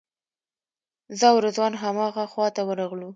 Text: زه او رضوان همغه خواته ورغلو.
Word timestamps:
زه 1.17 1.25
او 1.31 1.37
رضوان 1.45 1.73
همغه 1.83 2.23
خواته 2.31 2.61
ورغلو. 2.65 3.09